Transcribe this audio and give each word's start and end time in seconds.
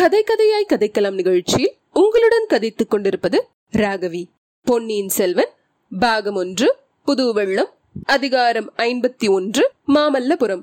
கதை 0.00 0.24
கதையாய் 0.24 0.72
கதைக்கலாம் 0.72 1.12
நிகழ்ச்சியில் 1.12 1.74
உங்களுடன் 1.92 2.46
கதைத்துக் 2.48 2.90
கொண்டிருப்பது 2.90 3.48
ராகவி. 3.72 4.24
பொன்னியின் 4.62 5.08
செல்வன் 5.08 5.48
பாகம் 5.98 6.34
ஒன்று 6.34 6.76
புது 7.04 7.32
வெள்ளம் 7.32 7.68
அதிகாரம் 8.04 8.72
ஐம்பத்தி 8.76 9.30
ஒன்று 9.30 9.70
மாமல்லபுரம். 9.88 10.62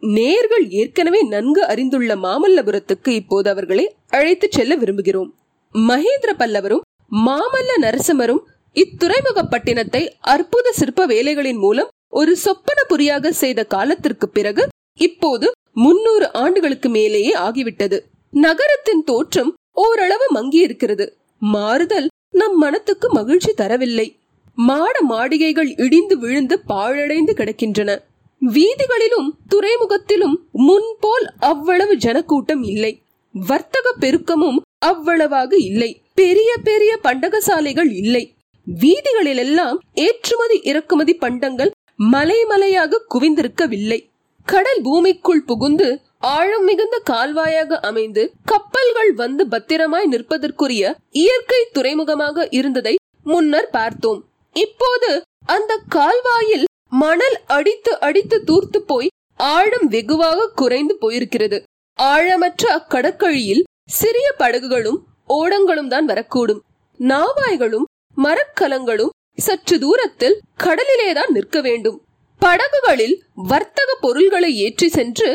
நேர்கள் 0.00 0.68
ஏற்கனவே 0.68 1.22
நன்கு 1.22 1.66
அறிந்துள்ள 1.66 2.16
மாமல்லபுரத்துக்கு 2.16 3.08
இப்போது 3.08 3.50
அவர்களை 3.50 3.94
அழைத்துச் 4.08 4.52
செல்ல 4.52 4.76
விரும்புகிறோம். 4.76 5.30
மகேந்திர 5.74 6.32
பல்லவரும் 6.38 6.84
மாமல்ல 7.26 7.80
நரசிம்மரும் 7.80 8.44
இத்துறைமுக 8.74 9.42
பட்டினத்தை 9.42 10.08
அற்புத 10.20 10.72
சிற்ப 10.72 11.06
வேலைகளின் 11.06 11.58
மூலம் 11.58 11.88
ஒரு 12.08 12.36
சொப்பன 12.36 12.84
புரியாக 12.84 13.32
செய்த 13.32 13.64
காலத்திற்கு 13.64 14.28
பிறகு 14.28 14.68
இப்போது 14.94 15.50
முன்னூறு 15.72 16.32
ஆண்டுகளுக்கு 16.32 16.88
மேலேயே 16.88 17.34
ஆகிவிட்டது. 17.34 18.00
நகரத்தின் 18.30 19.04
தோற்றம் 19.04 19.54
ஓரளவு 19.72 20.26
மங்கியிருக்கிறது. 20.34 21.08
மாறுதல் 21.38 22.08
நம் 22.30 22.56
மனத்துக்கு 22.56 23.12
மகிழ்ச்சி 23.12 23.52
தரவில்லை. 23.52 24.16
மாட 24.54 25.00
மாடிகைகள் 25.00 25.74
இடிந்து 25.76 26.18
விழுந்து 26.18 26.60
பாழடைந்து 26.68 27.32
கிடக்கின்றன. 27.32 27.98
வீதிகளிலும் 28.40 29.36
துறைமுகத்திலும் 29.48 30.48
முன்போல் 30.52 31.26
அவ்வளவு 31.38 31.96
ஜனக்கூட்டம் 31.96 32.62
இல்லை. 32.62 33.02
வர்த்தக 33.32 33.94
பெருக்கமும் 34.00 34.60
அவ்வளவாக 34.78 35.56
இல்லை. 35.56 36.02
பெரிய 36.14 36.56
பெரிய 36.64 36.98
பண்டகசாலைகள் 37.02 37.92
இல்லை. 37.92 38.34
வீதிகளிலெல்லாம் 38.80 39.76
ஏற்றுமதி 39.94 40.60
இறக்குமதி 40.62 41.14
பண்டங்கள் 41.14 41.70
மலைமலையாக 42.12 43.00
குவிந்திருக்கவில்லை. 43.14 44.08
கடல் 44.44 44.80
பூமிக்குள் 44.82 45.42
புகுந்து 45.42 46.00
ஆழம் 46.22 46.64
மிகுந்த 46.64 46.96
கால்வாயாக 47.10 47.76
அமைந்து 47.88 48.22
கப்பல்கள் 48.44 49.12
வந்து 49.12 49.42
பத்திரமாய் 49.48 50.10
நிற்பதற்குரிய 50.12 50.92
இயற்கை 51.22 51.60
துறைமுகமாக 51.72 52.46
இருந்ததை 52.50 52.94
முன்னர் 53.24 53.68
பார்த்தோம். 53.70 54.20
இப்போது 54.56 55.10
அந்த 55.46 55.72
கால்வாயில் 55.88 56.66
மணல் 57.02 57.38
அடித்து 57.56 57.92
அடித்து 58.00 58.36
தூர்த்து 58.44 58.78
போய் 58.82 59.10
ஆழம் 59.36 59.88
வெகுவாக 59.88 60.48
குறைந்து 60.60 60.94
போயிருக்கிறது. 61.00 61.58
ஆழமற்ற 61.98 62.64
அக்கடற்கழியில் 62.78 63.66
சிறிய 63.98 64.28
படகுகளும் 64.38 65.00
ஓடங்களும் 65.38 65.90
தான் 65.94 66.06
வரக்கூடும். 66.06 66.62
நாவாய்களும் 67.00 67.86
மரக்கலங்களும் 68.16 69.14
சற்று 69.38 69.76
தூரத்தில் 69.78 70.40
கடலிலேதான் 70.64 71.32
நிற்க 71.36 71.60
வேண்டும். 71.60 71.98
படகுகளில் 72.42 73.16
வர்த்தக 73.50 73.90
பொருள்களை 74.00 74.50
ஏற்றி 74.66 74.88
சென்று 74.88 75.28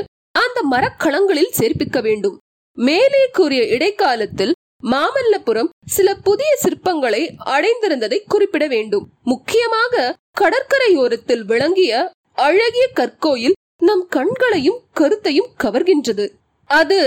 அந்த 0.45 0.61
மரக்களங்களில் 0.71 1.55
சேர்ப்பிக்க 1.59 2.01
வேண்டும். 2.01 2.37
மேலே 2.77 3.29
கூறிய 3.31 3.65
இடைக்காலத்தில் 3.67 4.53
மாமல்லபுரம் 4.83 5.69
சில 5.85 6.15
புதிய 6.15 6.57
சிற்பங்களை 6.63 7.21
அடைந்திருந்ததை 7.45 8.17
குறிப்பிட 8.27 8.67
வேண்டும். 8.67 9.09
முக்கியமாக 9.23 10.15
கடற்கரையோரத்தில் 10.39 11.43
விளங்கிய 11.45 12.11
அழகிய 12.33 12.89
கற்கோயில் 12.95 13.55
நம் 13.77 14.07
கண்களையும் 14.07 14.79
கருத்தையும் 14.93 15.53
கவர்கின்றது. 15.63 16.25
அது 16.65 16.99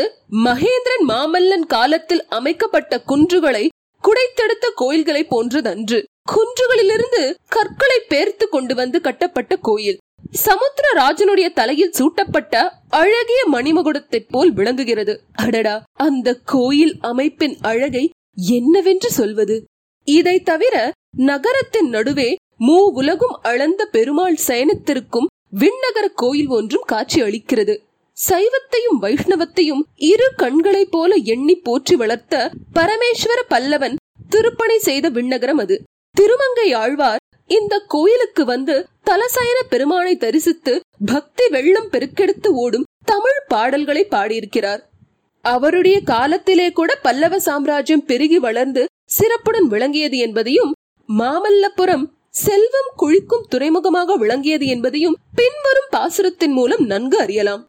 மகேந்திரன் 0.45 1.05
மாமல்லன் 1.09 1.67
காலத்தில் 1.67 2.27
அமைக்கப்பட்ட 2.29 3.03
குன்றுகளை 3.07 3.69
குடைத்தெடுத்த 4.03 4.67
கோயில்களை 4.75 5.27
போன்றதன்று. 5.31 6.03
குன்றுகளிலிருந்து 6.33 7.23
கற்களை 7.49 7.99
பேர்த்து 8.09 8.47
கொண்டு 8.51 8.75
வந்து 8.75 9.01
கட்டப்பட்ட 9.01 9.57
கோயில். 9.57 9.99
சமுத்திரராஜனுடைய 10.33 11.49
தலையில் 11.53 11.93
சூட்டப்பட்ட 11.93 12.55
அழகிய 12.89 13.41
மணிமகுடத்தை 13.53 14.21
போல் 14.29 14.53
விளங்குகிறது. 14.53 15.15
அடடா 15.35 15.83
அந்த 16.07 16.35
கோயில் 16.45 16.95
அமைப்பின் 17.01 17.57
அழகை 17.61 18.05
என்னவென்று 18.37 19.11
சொல்வது? 19.11 19.57
இதை 20.05 20.37
தவிர 20.41 20.93
நகரத்தின் 21.17 21.89
நடுவே 21.89 22.37
மூ 22.61 22.79
உலகும் 23.01 23.37
அளந்த 23.43 23.85
பெருமாள் 23.87 24.39
சயனித்திருக்கும் 24.47 25.29
விண்ணகர 25.61 26.07
கோயில் 26.15 26.49
ஒன்றும் 26.49 26.87
காட்சி 26.87 27.23
அளிக்கிறது. 27.23 27.75
சைவத்தையும் 28.17 28.99
வைஷ்ணவத்தையும் 29.03 29.83
இரு 29.97 30.29
கண்களைப் 30.37 30.91
போல 30.91 31.15
எண்ணி 31.15 31.55
போற்றி 31.55 31.97
வளர்த்த 31.97 32.51
பரமேஸ்வர 32.75 33.41
பல்லவன் 33.49 33.97
திருப்பணி 34.29 34.79
செய்த 34.79 35.09
விண்ணகரம் 35.09 35.61
அது. 35.65 35.77
திருமங்கை 36.15 36.73
ஆழ்வார் 36.73 37.23
இந்த 37.57 37.75
கோயிலுக்கு 37.87 38.45
வந்து 38.45 38.75
தலசைன 39.07 39.59
பெருமானை 39.69 40.17
தரிசித்து 40.17 40.81
பக்தி 41.13 41.49
வெள்ளம் 41.49 41.89
பெருக்கெடுத்து 41.93 42.49
ஓடும் 42.63 42.87
தமிழ் 43.05 43.41
பாடல்களை 43.49 44.05
பாடியிருக்கிறார். 44.05 44.83
அவருடைய 45.45 46.01
காலத்திலே 46.01 46.73
கூட 46.73 46.91
பல்லவ 46.97 47.39
சாம்ராஜ்யம் 47.39 48.05
பெருகி 48.05 48.39
வளர்ந்து 48.39 48.83
சிறப்புடன் 49.05 49.69
விளங்கியது 49.69 50.19
என்பதையும் 50.19 50.73
மாமல்லபுரம் 51.09 52.07
செல்வம் 52.31 52.91
குழிக்கும் 53.03 53.47
துறைமுகமாக 53.49 54.17
விளங்கியது 54.17 54.67
என்பதையும் 54.67 55.19
பின்வரும் 55.35 55.91
பாசுரத்தின் 55.91 56.55
மூலம் 56.59 56.85
நன்கு 56.85 57.19
அறியலாம். 57.19 57.63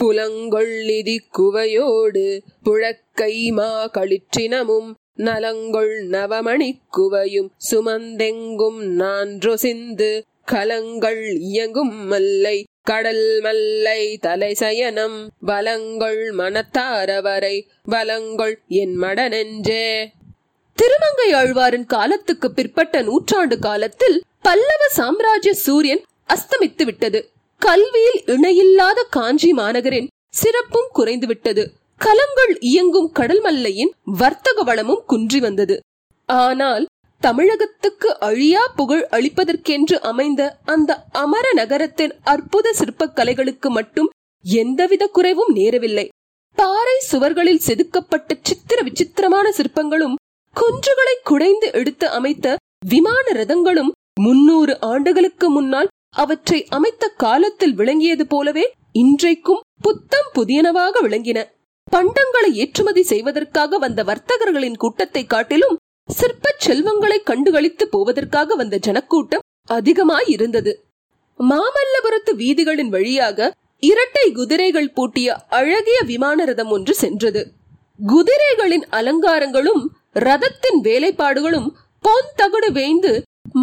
புலங்கொள்ளிதி 0.00 1.16
குவையோடு 1.38 2.24
புழக்கை 2.64 3.34
மா 3.52 3.70
களிற்றினமும் 3.98 4.88
நலங்கொள் 5.16 6.08
நவமணி 6.10 6.72
குவையும் 6.96 7.50
சுமந்தெங்கும் 7.70 8.80
நான்றொசிந்து 8.98 10.22
கலங்கள் 10.44 11.36
இயங்கும் 11.36 12.06
மல்லை 12.06 12.64
கடல் 12.82 13.40
மல்லை 13.40 14.18
தலை 14.18 14.54
சயனம் 14.54 15.30
வலங்கொள் 15.46 16.32
மனத்தாரவரை 16.32 17.66
வலங்கொள் 17.90 18.54
என் 18.68 19.00
மடனென்றே. 19.00 20.10
திருமங்கை 20.74 21.32
ஆழ்வாரின் 21.32 21.86
காலத்துக்கு 21.86 22.50
பிற்பட்ட 22.50 23.02
நூற்றாண்டு 23.02 23.58
காலத்தில் 23.58 24.22
பல்லவ 24.42 24.88
சாம்ராஜ்ய 24.88 25.54
சூரியன் 25.54 26.04
அஸ்தமித்து 26.28 26.84
விட்டது 26.84 27.30
கல்வியில் 27.58 28.22
இணையில்லாத 28.26 29.02
காஞ்சி 29.10 29.52
மாநகரின் 29.52 30.08
சிறப்பும் 30.28 30.88
குறைந்து 30.92 31.26
விட்டது 31.26 31.72
கலங்கள் 32.00 32.52
இயங்கும் 32.60 33.10
கடல் 33.12 33.40
மல்லையின் 33.40 33.92
வர்த்தக 34.20 34.62
வளமும் 34.62 35.02
குன்றி 35.06 35.38
வந்தது. 35.40 35.76
ஆனால் 36.28 36.84
தமிழகத்துக்கு 37.22 38.08
அழியா 38.18 38.62
புகழ் 38.68 39.04
அளிப்பதற்கென்று 39.10 39.96
அமைந்த 40.10 40.42
அந்த 40.64 40.90
அமர 41.12 41.46
நகரத்தின் 41.52 42.12
அற்புத 42.22 42.72
சிற்பக் 42.72 43.16
கலைகளுக்கு 43.16 43.68
மட்டும் 43.68 44.10
எந்தவித 44.44 45.04
குறைவும் 45.06 45.52
நேரவில்லை. 45.56 46.06
பாறை 46.58 46.96
சுவர்களில் 47.10 47.64
செதுக்கப்பட்ட 47.66 48.38
சித்திர 48.42 48.78
விசித்திரமான 48.82 49.46
சிற்பங்களும் 49.50 50.14
குன்றுகளை 50.56 51.16
குடைந்து 51.22 51.68
எடுத்து 51.72 52.06
அமைத்த 52.08 52.56
விமான 52.86 53.26
ரதங்களும் 53.32 53.90
முன்னூறு 54.20 54.74
ஆண்டுகளுக்கு 54.80 55.46
முன்னால் 55.50 55.92
அவற்றை 56.22 56.60
அமைத்த 56.68 57.04
காலத்தில் 57.24 57.74
விளங்கியது 57.74 58.26
போலவே 58.26 58.64
இன்றைக்கும் 58.92 59.64
புத்தம் 59.82 60.30
புதியனவாக 60.34 61.00
விளங்கின. 61.06 61.38
பண்டங்களை 61.86 62.50
ஏற்றுமதி 62.54 63.02
செய்வதற்காக 63.02 63.78
வந்த 63.78 64.00
வர்த்தகர்களின் 64.04 64.76
கூட்டத்தை 64.76 65.22
காட்டிலும் 65.26 65.76
சிற்ப 66.08 66.52
செல்வங்களை 66.58 67.18
கண்டுகளித்து 67.20 67.84
போவதற்காக 67.90 68.54
வந்த 68.54 68.76
ஜனக்கூட்டம் 68.78 69.44
அதிகமாய் 69.68 70.28
இருந்தது. 70.28 70.72
மாமல்லபுரத்து 71.40 72.32
வீதிகளின் 72.36 72.88
வழியாக 72.88 73.48
இரட்டை 73.82 74.26
குதிரைகள் 74.32 74.92
பூட்டிய 74.92 75.28
அழகிய 75.48 75.98
விமான 76.02 76.44
ரதம் 76.44 76.70
ஒன்று 76.70 76.94
சென்றது. 76.94 77.42
குதிரைகளின் 78.06 78.84
அலங்காரங்களும் 78.90 79.82
ரதத்தின் 80.18 80.78
வேலைப்பாடுகளும் 80.84 81.68
பொன் 82.04 82.30
தகடு 82.34 82.70
வேய்ந்து 82.72 83.12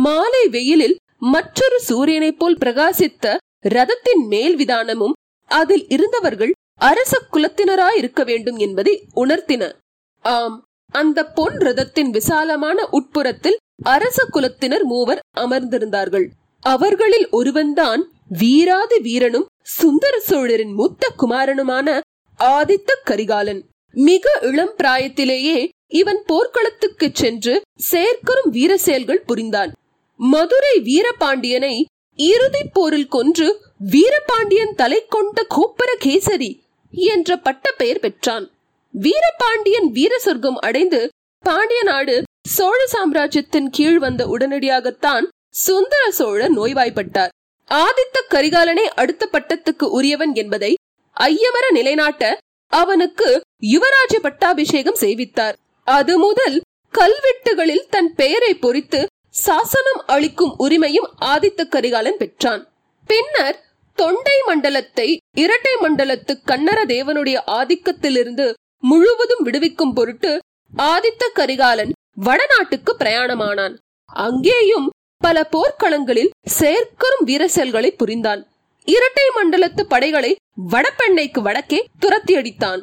மாலை 0.03 0.43
வெயிலில் 0.47 0.97
மற்றொரு 1.33 1.77
சூரியனைப் 1.89 2.39
போல் 2.39 2.59
பிரகாசித்த 2.59 3.35
ரதத்தின் 3.69 4.23
மேல் 4.27 4.55
விதானமும் 4.55 5.15
அதில் 5.51 5.85
இருந்தவர்கள் 5.89 6.53
அரச 6.79 7.21
குலத்தினராய் 7.31 7.97
இருக்க 7.97 8.23
வேண்டும் 8.23 8.57
என்பதை 8.57 9.05
உணர்த்தின. 9.15 9.71
ஆம் 10.19 10.63
அந்த 10.91 11.25
பொன் 11.25 11.57
ரதத்தின் 11.57 12.09
விசாலமான 12.09 12.87
உட்புறத்தில் 12.91 13.57
அரச 13.83 14.27
குலத்தினர் 14.33 14.83
மூவர் 14.83 15.19
அமர்ந்திருந்தார்கள். 15.37 16.25
அவர்களில் 16.59 17.29
ஒருவன்தான் 17.29 18.01
வீராதி 18.29 18.99
வீரனும் 18.99 19.45
சுந்தர 19.61 20.19
சோழரின் 20.19 20.73
மூத்த 20.73 21.11
குமாரனுமான 21.17 21.99
ஆதித்த 22.39 22.91
கரிகாலன். 23.03 23.61
மிக 23.91 24.39
இளம் 24.41 24.75
பிராயத்திலேயே 24.77 25.69
இவன் 25.87 26.23
போர்க்களத்துக்கு 26.25 27.09
சென்று 27.13 27.61
செயற்கரும் 27.91 28.49
வீர 28.49 28.77
செயல்கள் 28.77 29.21
புரிந்தான். 29.21 29.71
மதுரை 30.17 30.75
வீரபாண்டியனை 30.79 31.83
இறுதி 32.15 32.63
போரில் 32.73 33.07
கொன்று 33.07 33.47
வீரபாண்டியன் 33.77 34.75
தலை 34.75 35.05
கொண்ட 35.05 35.45
கோப்பர 35.55 35.91
கேசரி 36.05 36.62
என்ற 36.93 37.37
பட்ட 37.37 37.71
பெயர் 37.71 37.99
பெற்றான். 37.99 38.51
வீரபாண்டியன் 38.91 39.91
வீர 39.91 40.19
சொர்க்கம் 40.19 40.55
அடைந்து 40.55 41.09
பாண்டிய 41.39 41.83
நாடு 41.83 42.23
சோழ 42.47 42.87
சாம்ராஜ்யத்தின் 42.87 43.69
கீழ் 43.69 43.99
வந்த 43.99 44.25
உடனடியாகத்தான் 44.25 45.27
சுந்தர 45.51 46.11
சோழர் 46.11 46.53
நோய்வாய்ப்பட்டார். 46.53 47.27
ஆதித்த 47.69 48.17
கரிகாலனே 48.29 48.85
அடுத்த 48.95 49.29
பட்டத்துக்கு 49.31 49.83
உரியவன் 49.83 50.35
என்பதை 50.35 50.75
ஐயமர 51.13 51.71
நிலைநாட்ட 51.71 52.37
அவனுக்கு 52.67 53.41
யுவராஜ 53.63 54.19
பட்டாபிஷேகம் 54.21 54.97
செய்வித்தார். 54.99 55.53
அது 55.83 56.17
முதல் 56.17 56.61
கல்வெட்டுகளில் 56.91 57.89
தன் 57.89 58.15
பெயரை 58.15 58.55
பொறித்து 58.55 59.05
சாசனம் 59.29 60.03
அளிக்கும் 60.05 60.55
உரிமையும் 60.59 61.09
ஆதித்த 61.21 61.67
கரிகாலன் 61.67 62.17
பெற்றான். 62.17 62.71
பின்னர் 63.07 63.63
தொண்டை 63.97 64.37
மண்டலத்தை 64.45 65.07
இரட்டை 65.37 65.73
மண்டலத்து 65.81 66.33
கன்னர 66.49 66.79
தேவனுடைய 66.93 67.37
ஆதிக்கத்திலிருந்து 67.57 68.45
முழுவதும் 68.83 69.43
விடுவிக்கும் 69.43 69.93
பொருட்டு 69.93 70.31
ஆதித்த 70.73 71.23
கரிகாலன் 71.33 71.91
வடநாட்டுக்கு 72.25 72.91
பிரயாணமானான். 72.99 73.75
அங்கேயும் 74.13 74.87
பல 75.21 75.37
போர்க்களங்களில் 75.51 76.33
செயற்கரும் 76.59 77.25
வீர 77.29 77.43
செயல்களை 77.47 77.91
புரிந்தான். 77.91 78.41
இரட்டை 78.87 79.27
மண்டலத்து 79.37 79.83
படைகளை 79.93 80.31
வடபெண்ணைக்கு 80.71 81.41
வடக்கே 81.41 81.79
துரத்தி 81.99 82.33
அடித்தான் 82.35 82.81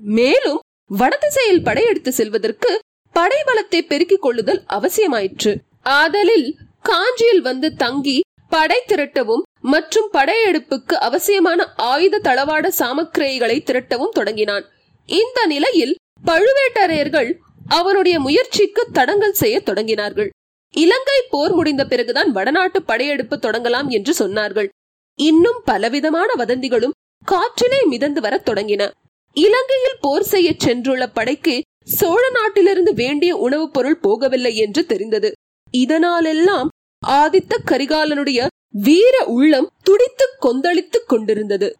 மேலும் 0.00 0.60
வடதிசையில் 0.90 1.62
படையெடுத்து 1.62 2.12
செல்வதற்கு 2.12 2.72
படைபலத்தை 3.14 3.80
பெருக்கிக் 3.90 4.24
கொள்ளுதல் 4.24 4.60
அவசியமாயிற்று. 4.76 5.52
ஆதலில் 6.00 6.48
காஞ்சியில் 6.82 7.44
வந்து 7.48 7.68
தங்கி 7.82 8.18
படை 8.48 8.80
திரட்டவும் 8.88 9.45
மற்றும் 9.66 10.08
படையெடுப்புக்கு 10.12 10.94
அவசியமான 10.94 11.72
ஆயுத 11.76 12.18
தளவாட 12.18 12.70
சாமக்கிரைகளை 12.78 13.56
திரட்டவும் 13.60 14.08
தொடங்கினான். 14.08 14.64
இந்த 15.06 15.46
நிலையில் 15.46 15.96
பழுவேட்டரையர்கள் 16.24 17.34
அவனுடைய 17.68 18.20
முயற்சிக்கு 18.20 18.86
தடங்கல் 18.92 19.32
செய்ய 19.32 19.62
தொடங்கினார்கள். 19.66 20.28
இலங்கை 20.70 21.22
போர் 21.30 21.52
முடிந்த 21.52 21.86
பிறகுதான் 21.86 22.32
வடநாட்டு 22.32 22.82
படையெடுப்பு 22.82 23.36
தொடங்கலாம் 23.36 23.88
என்று 23.88 24.28
சொன்னார்கள். 24.28 24.68
இன்னும் 25.14 25.60
பலவிதமான 25.64 26.44
வதந்திகளும் 26.44 26.96
காற்றிலே 27.26 27.86
மிதந்து 27.86 28.20
வரத் 28.20 28.48
தொடங்கின. 28.48 28.90
இலங்கையில் 29.32 30.00
போர் 30.00 30.22
செய்ய 30.22 30.56
சென்றுள்ள 30.64 31.06
படைக்கு 31.14 31.62
சோழ 31.84 32.30
நாட்டிலிருந்து 32.30 32.94
வேண்டிய 32.94 33.36
உணவுப் 33.36 33.72
பொருள் 33.72 33.98
போகவில்லை 34.02 34.54
என்று 34.54 34.86
தெரிந்தது. 34.86 35.32
இதனாலெல்லாம் 35.72 36.66
ஆதித்த 37.06 37.54
கரிகாலனுடைய 37.66 38.46
வீர 38.72 39.24
உள்ளம் 39.24 39.70
துடித்து 39.82 40.26
கொந்தளித்துக் 40.38 41.08
கொண்டிருந்தது. 41.08 41.76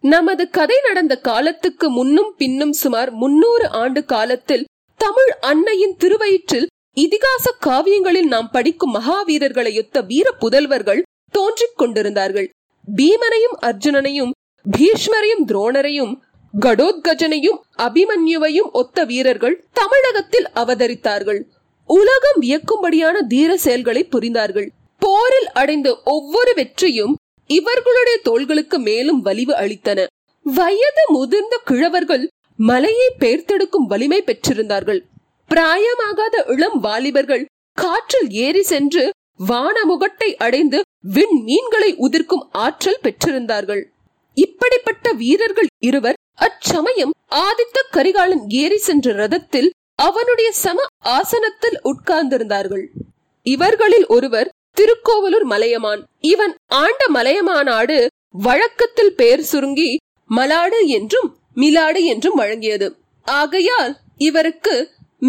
நமது 0.00 0.50
கதை 0.50 0.76
நடந்த 0.82 1.16
காலத்துக்கு 1.16 1.90
முன்னும் 1.90 2.34
பின்னும் 2.36 2.72
சுமார் 2.72 3.10
முன்னூறு 3.10 3.70
ஆண்டு 3.70 4.04
காலத்தில் 4.04 4.64
தமிழ் 4.96 5.32
அன்னையின் 5.40 5.96
திருவயிற்றில் 5.98 6.66
இதிகாச 6.96 7.52
காவியங்களில் 7.66 8.26
நாம் 8.26 8.50
படிக்கும் 8.50 8.94
மகாவீரர்களையொத்த 8.94 10.06
வீர 10.06 10.34
புதல்வர்கள் 10.40 11.02
தோன்றிக் 11.30 11.76
கொண்டிருந்தார்கள். 11.76 12.48
பீமனையும் 12.96 13.56
அர்ஜுனனையும் 13.60 14.30
பீஷ்மரையும் 14.78 15.44
துரோணரையும் 15.46 16.12
கடோத்கஜனையும் 16.60 17.60
அபிமன்யுவையும் 17.78 18.70
ஒத்த 18.72 19.04
வீரர்கள் 19.04 19.68
தமிழகத்தில் 19.72 20.48
அவதரித்தார்கள். 20.54 21.40
உலகம் 21.86 22.40
வியக்கும்படியான 22.40 23.20
தீர 23.28 23.56
செயல்களை 23.56 24.08
புரிந்தார்கள். 24.10 24.68
போரில் 25.02 25.50
அடைந்த 25.52 25.88
ஒவ்வொரு 26.04 26.52
வெற்றியும் 26.54 27.14
இவர்களுடைய 27.50 28.16
தோள்களுக்கு 28.22 28.78
மேலும் 28.78 29.20
வலிவு 29.20 29.54
அளித்தன. 29.54 30.06
வயது 30.44 31.04
முதிர்ந்த 31.08 31.54
கிழவர்கள் 31.70 32.24
மலையை 32.58 33.08
பெயர்த்தெடுக்கும் 33.18 33.88
வலிமை 33.92 34.20
பெற்றிருந்தார்கள். 34.22 35.00
பிராயமாகாத 35.50 36.36
இளம் 36.46 36.78
வாலிபர்கள் 36.80 37.44
காற்றில் 37.78 38.30
ஏறி 38.30 38.62
சென்று 38.62 39.04
வானமுகட்டை 39.48 40.30
அடைந்து 40.36 40.78
விண் 41.14 41.36
மீன்களை 41.42 41.90
உதிர்க்கும் 41.96 42.44
ஆற்றல் 42.64 43.02
பெற்றிருந்தார்கள். 43.02 43.82
இப்படிப்பட்ட 44.36 45.12
வீரர்கள் 45.12 45.70
இருவர் 45.78 46.18
அச்சமயம் 46.34 47.12
ஆதித்த 47.44 47.78
கரிகாலன் 47.90 48.44
ஏறி 48.48 48.78
சென்ற 48.78 49.12
ரதத்தில் 49.12 49.70
அவனுடைய 50.02 50.52
சம 50.52 50.84
ஆசனத்தில் 51.10 51.78
உட்கார்ந்திருந்தார்கள். 51.84 52.84
இவர்களில் 53.46 54.06
ஒருவர் 54.06 54.48
திருக்கோவலூர் 54.80 55.44
மலையமான். 55.44 56.02
இவன் 56.32 56.52
ஆண்ட 56.82 57.02
மலையமானாடு 57.16 57.96
வழக்கத்தில் 58.46 59.14
பெயர் 59.14 59.44
சுருங்கி 59.50 59.90
மலாடு 60.30 60.78
என்றும் 60.98 61.28
மிலாடு 61.54 62.00
என்றும் 62.12 62.38
வழங்கியது. 62.40 62.86
ஆகையால் 63.26 63.92
இவருக்கு 64.28 64.74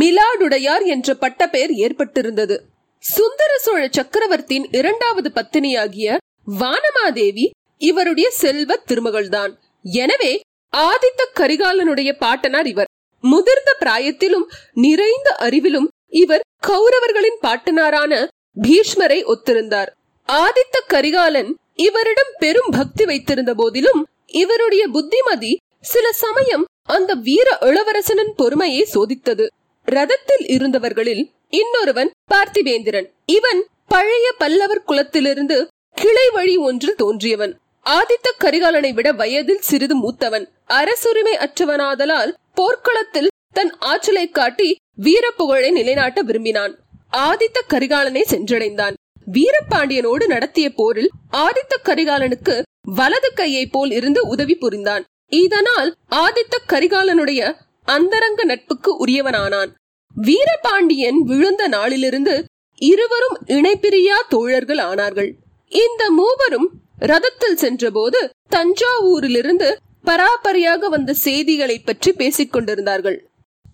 மிலாடுடையார் 0.02 0.84
என்ற 0.94 1.14
பட்ட 1.14 1.42
பெயர் 1.50 1.74
ஏற்பட்டிருந்தது. 1.84 2.56
சுந்தர 3.04 3.52
சோழ 3.58 3.82
சக்கரவர்த்தியின் 3.92 4.68
இரண்டாவது 4.80 5.30
பத்தினியாகிய 5.36 6.18
வானமாதேவி 6.62 7.46
இவருடைய 7.82 8.28
செல்வ 8.42 8.78
திருமகள்தான். 8.90 9.54
எனவே 9.86 10.34
ஆதித்த 10.74 11.22
கரிகாலனுடைய 11.40 12.12
பாட்டனார் 12.24 12.70
இவர். 12.74 12.90
முதிர்ந்த 13.24 13.72
பிராயத்திலும் 13.80 14.46
நிறைந்த 14.86 15.30
அறிவிலும் 15.46 15.90
இவர் 16.24 16.46
கௌரவர்களின் 16.68 17.42
பாட்டனாரான 17.42 18.14
பீஷ்மரை 18.62 19.20
ஒத்திருந்தார். 19.24 19.88
ஆதித்த 20.28 20.78
கரிகாலன் 20.88 21.58
இவரிடம் 21.76 22.34
பெரும் 22.38 22.70
பக்தி 22.72 23.06
வைத்திருந்த 23.06 23.54
போதிலும் 23.54 24.06
இவருடைய 24.26 24.88
புத்திமதி 24.88 25.58
சில 25.82 26.12
சமயம் 26.12 26.66
அந்த 26.84 27.14
வீர 27.14 27.58
இளவரசனின் 27.62 28.34
பொறுமையை 28.36 28.88
சோதித்தது. 28.94 29.48
ரதத்தில் 29.86 30.46
இருந்தவர்களில் 30.46 31.32
இன்னொருவன் 31.50 32.12
பார்த்திபேந்திரன். 32.34 33.08
இவன் 33.26 33.66
பழைய 33.88 34.34
பல்லவர் 34.38 34.84
குலத்திலிருந்து 34.88 35.68
கிளை 35.92 36.30
வழி 36.30 36.58
ஒன்றில் 36.58 36.96
தோன்றியவன். 37.04 37.54
ஆதித்த 37.86 38.30
கரிகாலனை 38.40 38.94
விட 38.94 39.12
வயதில் 39.12 39.62
சிறிது 39.62 39.96
மூத்தவன். 40.02 40.46
அரசுரிமை 40.66 41.38
அற்றவனாதலால் 41.38 42.34
போர்க்களத்தில் 42.54 43.28
தன் 43.54 43.76
ஆற்றலை 43.80 44.30
காட்டி 44.30 44.76
வீரப்புகழை 45.02 45.72
நிலைநாட்ட 45.72 46.22
விரும்பினான். 46.22 46.80
ஆதித்த 47.12 47.60
கரிகாலனை 47.68 48.24
சென்றடைந்தான். 48.34 48.94
வீரபாண்டியனோடு 49.28 50.26
நடத்திய 50.26 50.68
போரில் 50.70 51.12
ஆதித்த 51.32 51.74
கரிகாலனுக்கு 51.84 52.62
வலது 52.82 53.30
கையை 53.34 53.66
போல் 53.68 53.92
இருந்து 53.92 54.28
உதவி 54.28 54.56
புரிந்தான். 54.56 55.04
இதனால் 55.28 55.90
ஆதித்த 56.16 56.56
கரிகாலனுடைய 56.68 57.42
அந்தரங்க 57.84 58.44
நட்புக்கு 58.44 58.92
உரியவனானான். 59.06 59.72
வீரபாண்டியன் 60.16 61.20
விழுந்த 61.22 61.68
நாளிலிருந்து 61.68 62.44
இருவரும் 62.82 63.38
இணைப்பிரியா 63.48 64.18
தோழர்கள் 64.30 64.78
ஆனார்கள். 64.78 65.32
இந்த 65.72 66.04
மூவரும் 66.10 66.68
ரதத்தில் 67.12 67.60
சென்றபோது 67.64 68.20
தஞ்சாவூரிலிருந்து 68.50 69.70
பராபரியாக 70.06 70.90
வந்த 70.90 71.14
செய்திகளை 71.14 71.80
பற்றி 71.80 72.12
பேசிக் 72.12 72.52
கொண்டிருந்தார்கள். 72.52 73.18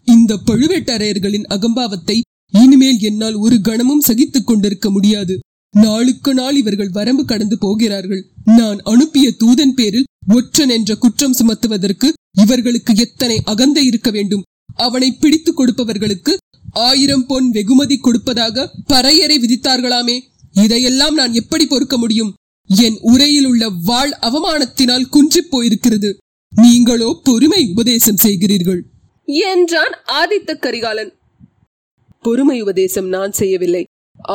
இந்த 0.04 0.34
பழுவேட்டரையர்களின் 0.48 1.48
அகம்பாவத்தை 1.56 2.18
இனிமேல் 2.52 3.00
என்னால் 3.00 3.34
ஒரு 3.34 3.62
கணமும் 3.62 4.00
சகித்துக் 4.00 4.48
கொண்டிருக்க 4.48 4.90
முடியாது. 4.90 5.40
நாளுக்கு 5.72 6.34
நாள் 6.34 6.56
இவர்கள் 6.56 6.90
வரம்பு 6.90 7.26
கடந்து 7.26 7.58
போகிறார்கள். 7.58 8.28
நான் 8.46 8.80
அனுப்பிய 8.84 9.34
தூதன் 9.40 9.72
பேரில் 9.72 10.06
ஒற்றன் 10.34 10.70
என்ற 10.70 10.96
குற்றம் 10.96 11.34
சுமத்துவதற்கு 11.34 12.14
இவர்களுக்கு 12.38 12.96
எத்தனை 12.96 13.42
அகந்தை 13.46 13.86
இருக்க 13.86 14.12
வேண்டும்? 14.12 14.42
அவனை 14.76 15.12
பிடித்துக் 15.12 15.60
கொடுப்பவர்களுக்கு 15.60 16.38
ஆயிரம் 16.72 17.26
பொன் 17.26 17.50
வெகுமதி 17.50 17.98
கொடுப்பதாக 17.98 18.72
பறையறை 18.88 19.38
விதித்தார்களாமே. 19.38 20.20
இதையெல்லாம் 20.54 21.14
நான் 21.14 21.34
எப்படி 21.34 21.66
பொறுக்க 21.66 21.98
முடியும்? 21.98 22.34
என் 22.68 22.98
உரையில் 23.02 23.46
உள்ள 23.46 23.70
வாழ் 23.70 24.12
அவமானத்தினால் 24.22 25.10
குன்றிப் 25.12 25.52
போயிருக்கிறது. 25.52 26.14
நீங்களோ 26.56 27.20
பொறுமை 27.24 27.70
உபதேசம் 27.72 28.18
செய்கிறீர்கள். 28.24 28.82
என்றான் 29.26 29.94
ஆதித்த 30.08 30.60
கரிகாலன். 30.60 31.17
பொறுமை 32.28 32.58
உபதேசம் 32.64 33.10
நான் 33.16 33.34
செய்யவில்லை. 33.40 33.84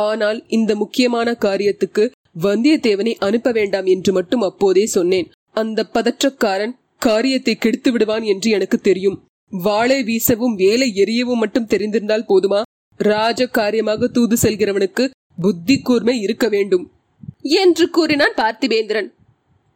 ஆனால் 0.05 0.39
இந்த 0.57 0.73
முக்கியமான 0.83 1.29
காரியத்துக்கு 1.45 2.05
வந்தியத்தேவனை 2.45 3.13
அனுப்ப 3.27 3.49
வேண்டாம் 3.53 3.89
என்று 3.95 4.11
மட்டும் 4.13 4.45
அப்போதே 4.49 4.85
சொன்னேன். 4.97 5.29
அந்த 5.55 5.81
பதற்றக்காரன் 5.95 6.75
காரியத்தை 6.99 7.55
கெடுத்து 7.57 7.91
விடுவான் 7.93 8.25
என்று 8.33 8.49
எனக்கு 8.51 8.79
தெரியும். 8.81 9.19
வாளை 9.53 9.99
வீசவும் 10.09 10.55
வேலை 10.55 10.89
எரியவும் 11.03 11.41
மட்டும் 11.43 11.69
தெரிந்திருந்தால் 11.73 12.29
போதுமா? 12.29 12.61
ராஜ 13.01 13.47
காரியமாக 13.59 14.09
தூது 14.09 14.37
செல்கிறவனுக்கு 14.43 15.05
புத்தி 15.41 15.77
கூர்மை 15.79 16.15
இருக்க 16.21 16.47
வேண்டும். 16.49 16.85
என்று 17.63 17.85
கூறினான் 17.97 18.39
பார்த்திபேந்திரன். 18.41 19.09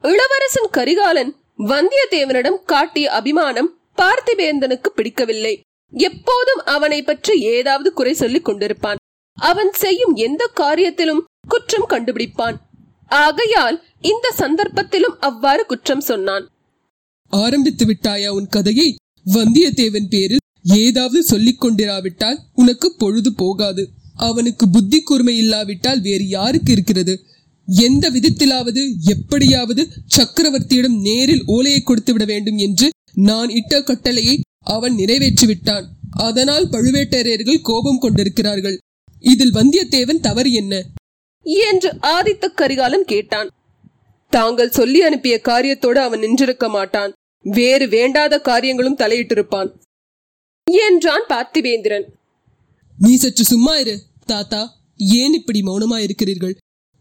இளவரசன் 0.04 0.70
கரிகாலன் 0.70 1.32
வந்தியத்தேவனிடம் 1.72 2.58
காட்டிய 2.72 3.06
அபிமானம் 3.18 3.70
பார்த்திபேந்தனுக்கு 4.00 4.88
பிடிக்கவில்லை. 4.94 5.54
எப்போதும் 5.92 6.62
அவனை 6.64 7.02
பற்றி 7.02 7.40
ஏதாவது 7.40 7.92
குறை 7.92 8.14
சொல்லிக் 8.14 8.48
கொண்டிருப்பான். 8.48 9.00
அவன் 9.38 9.72
செய்யும் 9.72 10.14
எந்த 10.14 10.50
காரியத்திலும் 10.54 11.24
குற்றம் 11.48 11.88
கண்டுபிடிப்பான். 11.88 12.56
ஆகையால் 13.08 13.84
இந்த 14.00 14.34
சந்தர்ப்பத்திலும் 14.38 15.16
அவ்வாறு 15.20 15.66
குற்றம் 15.66 16.00
சொன்னான். 16.00 16.48
ஆரம்பித்து 17.28 17.86
விட்டாயா 17.86 18.28
உன் 18.28 18.46
கதையை? 18.46 18.94
வந்தியத்தேவன் 19.34 20.08
பேரில் 20.08 20.44
ஏதாவது 20.62 21.22
சொல்லிக் 21.22 21.60
கொண்டிராவிட்டால் 21.64 22.38
உனக்கு 22.54 22.94
பொழுது 22.98 23.34
போகாது. 23.34 23.90
அவனுக்கு 24.16 24.68
புத்தி 24.68 25.00
கூர்மை 25.00 25.36
இல்லாவிட்டால் 25.36 26.00
வேறு 26.00 26.28
யாருக்கு 26.28 26.72
இருக்கிறது? 26.72 27.14
எந்த 27.68 28.10
விதத்திலாவது 28.10 28.82
எப்படியாவது 29.00 29.88
சக்கரவர்த்தியிடம் 30.16 30.98
நேரில் 31.00 31.42
ஓலையை 31.46 31.80
கொடுத்து 31.80 32.12
விட 32.12 32.24
வேண்டும் 32.24 32.56
என்று 32.56 32.88
நான் 33.12 33.48
இட்ட 33.48 33.82
கட்டளையை 33.82 34.40
அவன் 34.66 34.94
நிறைவேற்றி 34.94 35.46
விட்டான் 35.46 35.86
அதனால் 36.10 36.68
பழுவேட்டரையர்கள் 36.68 37.60
கோபம் 37.60 37.98
கொண்டிருக்கிறார்கள். 37.98 38.78
இதில் 39.20 39.52
வந்தியத்தேவன் 39.52 40.20
தவறு 40.20 40.52
என்ன? 40.52 40.74
என்று 41.42 41.90
ஆதித்த 42.02 42.46
கரிகாலன் 42.54 43.04
கேட்டான். 43.04 43.50
தாங்கள் 44.30 44.70
சொல்லி 44.70 45.02
அனுப்பிய 45.02 45.40
காரியத்தோடு 45.44 45.98
அவன் 45.98 46.20
நின்றிருக்க 46.20 46.68
மாட்டான். 46.68 47.12
வேறு 47.42 47.88
வேண்டாத 47.88 48.40
காரியங்களும் 48.40 48.96
தலையிட்டிருப்பான். 48.96 49.70
என்றான் 50.64 51.26
பார்த்திவேந்திரன். 51.28 52.06
நீ 52.98 53.16
சற்று 53.16 53.44
சும்மா 53.44 53.76
இரு 53.76 54.02
தாத்தா. 54.26 54.62
ஏன் 54.96 55.32
இப்படி 55.32 55.60
மௌனமா 55.60 55.98
இருக்கிறீர்கள் 55.98 56.56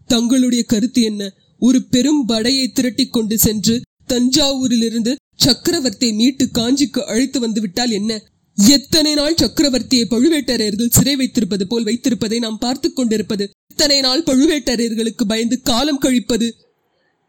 தங்களுடைய 0.06 0.64
கருத்து 0.64 1.02
என்ன? 1.02 1.34
ஒரு 1.60 1.84
பெரும் 1.84 2.26
படையை 2.26 2.66
திரட்டிக் 2.68 3.14
கொண்டு 3.14 3.38
சென்று 3.38 3.82
தஞ்சாவூரிலிருந்து 4.08 5.16
சக்கரவர்த்தியை 5.44 6.14
மீட்டு 6.14 6.50
காஞ்சிக்கு 6.54 7.06
அழைத்து 7.06 7.40
வந்து 7.40 7.62
விட்டால் 7.62 7.90
என்ன? 7.90 8.22
எத்தனை 8.68 9.14
நாள் 9.14 9.34
சக்கரவர்த்தியை 9.34 10.04
பழுவேட்டரையர்கள் 10.10 10.90
சிறை 10.90 11.16
வைத்திருப்பது 11.16 11.68
போல் 11.68 11.84
வைத்திருப்பதை 11.84 12.40
நாம் 12.40 12.58
பார்த்து 12.58 12.94
கொண்டிருப்பது? 12.94 13.50
எத்தனை 13.72 14.00
நாள் 14.00 14.22
பழுவேட்டரையர்களுக்கு 14.22 15.26
பயந்து 15.28 15.62
காலம் 15.62 15.98
கழிப்பது? 15.98 16.56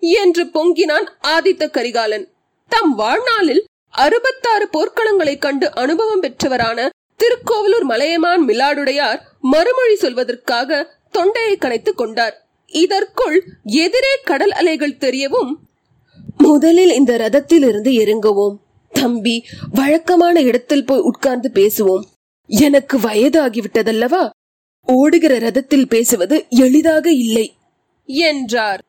என்று 0.00 0.44
பொங்கினான் 0.44 1.06
ஆதித்த 1.22 1.70
கரிகாலன். 1.70 2.28
தம் 2.68 2.94
வாழ்நாளில் 2.94 3.64
அறுபத்தாறு 3.88 4.68
போர்க்களங்களைக் 4.72 5.38
கண்டு 5.38 5.74
அனுபவம் 5.74 6.22
பெற்றவரான 6.22 6.88
திருக்கோவலூர் 7.16 7.84
மலையமான் 7.84 8.46
மிலாடுடையார் 8.46 9.20
மறுமொழி 9.40 9.94
சொல்வதற்காக 9.94 10.84
தொண்டையை 11.12 11.56
கணைத்துக் 11.56 11.96
கொண்டார். 11.96 12.46
இதற்குள் 12.66 13.44
எதிரே 13.64 14.20
கடல் 14.24 14.50
அலைகள் 14.50 14.96
தெரியவும் 14.96 15.52
முதலில் 16.38 16.90
இந்த 16.90 17.16
ரதத்தில் 17.16 17.68
இருந்து 17.68 17.90
இறங்குவோம். 17.90 18.56
தம்பி 18.90 19.44
வழக்கமான 19.72 20.40
இடத்தில் 20.40 20.84
போய் 20.84 20.98
உட்கார்ந்து 20.98 21.50
பேசுவோம். 21.54 22.04
எனக்கு 22.46 22.98
வயதாகிவிட்டதல்லவா? 22.98 24.30
ஓடுகிற 24.86 25.38
ரதத்தில் 25.38 25.84
பேசுவது 25.84 26.44
எளிதாக 26.48 27.10
இல்லை 27.10 27.54
என்றார். 28.04 28.82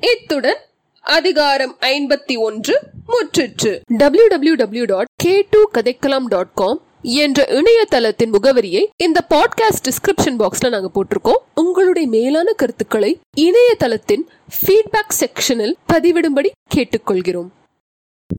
இத்துடன் 0.00 0.56
அதிகாரம் 1.00 1.76
ஐம்பத்தி 1.80 2.38
ஒன்று 2.38 2.80
முற்றிற்று. 3.08 3.80
W 3.86 4.26
W 4.26 4.54
W 4.54 4.84
dot 4.84 5.06
K 5.16 5.46
two 5.50 5.70
கதைக்கலாம் 5.74 6.24
டாட் 6.24 6.54
காம் 6.54 6.85
என்ற 7.06 7.46
இணையதளத்தின் 7.48 8.32
முகவரியை 8.32 8.86
இந்த 8.96 9.24
பாட்காஸ்ட் 9.28 9.88
டிஸ்கிரிப்ஷன் 9.88 10.38
பாக்ஸ்ல 10.38 10.68
நாங்க 10.68 10.90
போட்டிருக்கோம். 10.94 11.40
உங்களுடைய 11.54 12.08
மேலான 12.08 12.52
கருத்துக்களை 12.52 13.20
இணையதளத்தின் 13.36 14.22
ஃபீட்பேக் 14.56 15.14
செக்ஷனில் 15.20 15.74
பதிவிடும்படி 15.92 16.50
கேட்டுக்கொள்கிறோம். 16.74 17.48